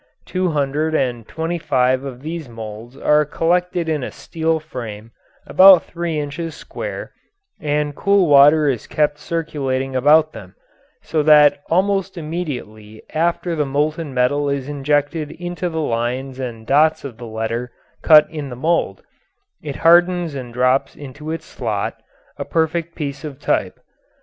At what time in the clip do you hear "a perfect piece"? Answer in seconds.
22.37-23.23